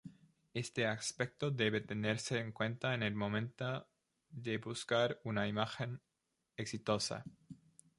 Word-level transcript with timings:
Este 0.55 0.87
aspecto 0.87 1.51
debe 1.51 1.79
tenerse 1.79 2.39
en 2.39 2.51
cuenta 2.53 2.95
en 2.95 3.03
el 3.03 3.13
momento 3.13 3.87
de 4.31 4.57
buscar 4.57 5.21
una 5.23 5.47
imagen 5.47 6.01
exitosa. 6.57 7.23